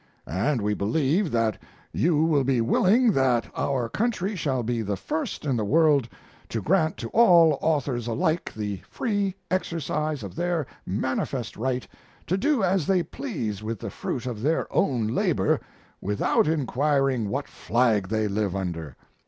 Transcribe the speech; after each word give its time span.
And 0.25 0.63
we 0.63 0.73
believe 0.73 1.29
that 1.29 1.59
you 1.93 2.23
will 2.25 2.43
be 2.43 2.59
willing 2.59 3.11
that 3.11 3.45
our 3.55 3.87
country 3.87 4.35
shall 4.35 4.63
be 4.63 4.81
the 4.81 4.97
first 4.97 5.45
in 5.45 5.55
the 5.55 5.63
world 5.63 6.09
to 6.49 6.59
grant 6.59 6.97
to 6.97 7.09
all 7.09 7.59
authors 7.61 8.07
alike 8.07 8.51
the 8.55 8.81
free 8.89 9.35
exercise 9.51 10.23
of 10.23 10.35
their 10.35 10.65
manifest 10.87 11.55
right 11.55 11.87
to 12.25 12.35
do 12.35 12.63
as 12.63 12.87
they 12.87 13.03
please 13.03 13.61
with 13.61 13.77
the 13.77 13.91
fruit 13.91 14.25
of 14.25 14.41
their 14.41 14.65
own 14.75 15.05
labor 15.05 15.59
without 16.01 16.47
inquiring 16.47 17.29
what 17.29 17.47
flag 17.47 18.07
they 18.07 18.27
live 18.27 18.55
under. 18.55 18.95